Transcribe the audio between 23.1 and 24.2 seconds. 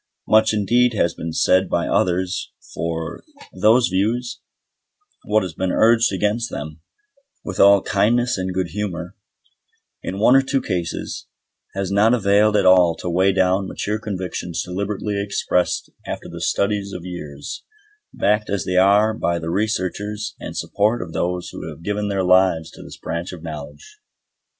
of knowledge.